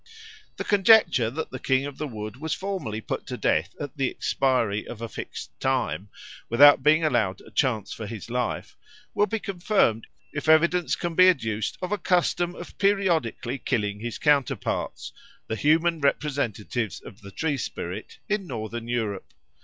[0.57, 4.09] The conjecture that the King of the Wood was formerly put to death at the
[4.09, 6.09] expiry of a fixed term,
[6.49, 8.75] without being allowed a chance for his life,
[9.13, 14.17] will be confirmed if evidence can be adduced of a custom of periodically killing his
[14.17, 15.13] counterparts,
[15.45, 19.35] the human representatives of the tree spirit, in Northern Europe.